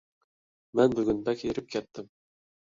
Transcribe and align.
مەن 0.79 0.95
بۈگۈن 1.01 1.19
بەك 1.29 1.45
ھېرىپ 1.49 1.71
كەتتىم. 1.77 2.09